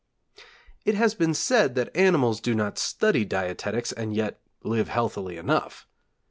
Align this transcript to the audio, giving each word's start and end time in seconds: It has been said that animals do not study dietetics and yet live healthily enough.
It 0.83 0.95
has 0.95 1.13
been 1.13 1.35
said 1.35 1.75
that 1.75 1.95
animals 1.95 2.41
do 2.41 2.55
not 2.55 2.79
study 2.79 3.23
dietetics 3.23 3.91
and 3.91 4.15
yet 4.15 4.41
live 4.63 4.87
healthily 4.89 5.37
enough. 5.37 5.85